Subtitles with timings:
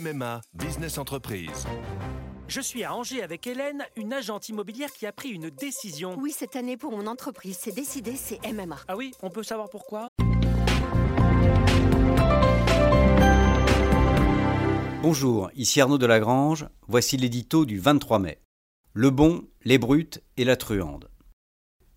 [0.00, 1.66] MMA, Business Entreprise.
[2.48, 6.16] Je suis à Angers avec Hélène, une agente immobilière qui a pris une décision.
[6.18, 8.78] Oui, cette année pour mon entreprise, c'est décidé, c'est MMA.
[8.88, 10.08] Ah oui, on peut savoir pourquoi?
[15.02, 18.40] Bonjour, ici Arnaud Delagrange, voici l'édito du 23 mai.
[18.94, 21.10] Le bon, les brutes et la truande.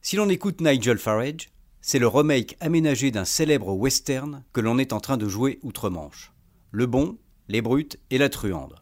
[0.00, 1.50] Si l'on écoute Nigel Farage,
[1.82, 6.32] c'est le remake aménagé d'un célèbre western que l'on est en train de jouer outre-Manche.
[6.70, 7.18] Le bon,
[7.50, 8.76] les brutes et la truande.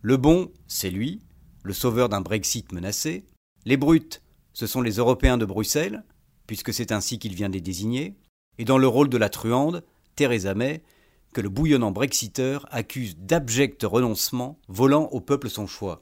[0.00, 1.22] Le bon, c'est lui,
[1.64, 3.26] le sauveur d'un Brexit menacé.
[3.64, 4.22] Les brutes,
[4.52, 6.04] ce sont les Européens de Bruxelles,
[6.46, 8.14] puisque c'est ainsi qu'il vient de les désigner.
[8.58, 9.82] Et dans le rôle de la truande,
[10.14, 10.84] Theresa May,
[11.32, 15.98] que le bouillonnant Brexiteur accuse d'abject renoncement, volant au peuple son choix.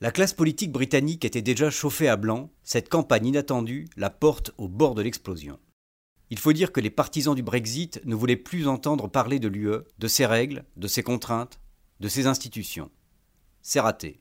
[0.00, 4.68] La classe politique britannique était déjà chauffée à blanc, cette campagne inattendue la porte au
[4.68, 5.58] bord de l'explosion.
[6.30, 9.84] Il faut dire que les partisans du Brexit ne voulaient plus entendre parler de l'UE,
[9.98, 11.60] de ses règles, de ses contraintes,
[12.00, 12.90] de ses institutions.
[13.62, 14.20] C'est raté.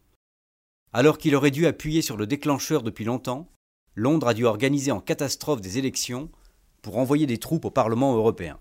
[0.92, 3.50] Alors qu'il aurait dû appuyer sur le déclencheur depuis longtemps,
[3.96, 6.30] Londres a dû organiser en catastrophe des élections
[6.82, 8.60] pour envoyer des troupes au Parlement européen.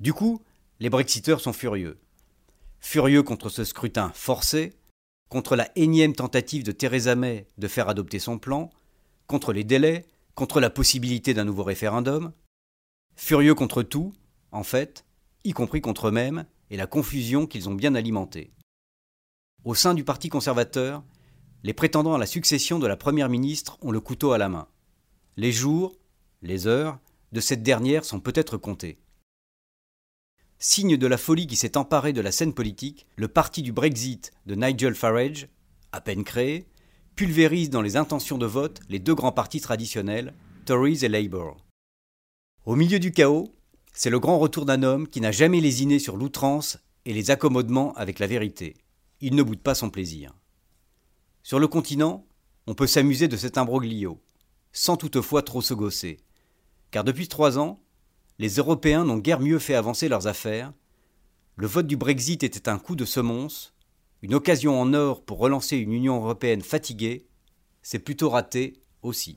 [0.00, 0.42] Du coup,
[0.80, 1.98] les Brexiteurs sont furieux.
[2.80, 4.72] Furieux contre ce scrutin forcé,
[5.28, 8.70] contre la énième tentative de Theresa May de faire adopter son plan,
[9.26, 12.32] contre les délais, contre la possibilité d'un nouveau référendum,
[13.16, 14.12] furieux contre tout,
[14.50, 15.04] en fait,
[15.44, 18.52] y compris contre eux-mêmes et la confusion qu'ils ont bien alimentée.
[19.64, 21.02] Au sein du Parti conservateur,
[21.62, 24.66] les prétendants à la succession de la Première ministre ont le couteau à la main.
[25.36, 25.96] Les jours,
[26.42, 26.98] les heures
[27.32, 28.98] de cette dernière sont peut-être comptés.
[30.58, 34.32] Signe de la folie qui s'est emparée de la scène politique, le parti du Brexit
[34.46, 35.48] de Nigel Farage,
[35.92, 36.66] à peine créé,
[37.16, 41.56] pulvérise dans les intentions de vote les deux grands partis traditionnels, Tories et Labour.
[42.64, 43.54] Au milieu du chaos,
[43.92, 47.92] c'est le grand retour d'un homme qui n'a jamais lésiné sur l'outrance et les accommodements
[47.94, 48.76] avec la vérité.
[49.20, 50.34] Il ne boude pas son plaisir.
[51.42, 52.26] Sur le continent,
[52.66, 54.20] on peut s'amuser de cet imbroglio,
[54.72, 56.20] sans toutefois trop se gosser.
[56.90, 57.80] Car depuis trois ans,
[58.38, 60.72] les Européens n'ont guère mieux fait avancer leurs affaires.
[61.56, 63.74] Le vote du Brexit était un coup de semonce,
[64.22, 67.26] une occasion en or pour relancer une Union européenne fatiguée.
[67.82, 69.36] C'est plutôt raté aussi.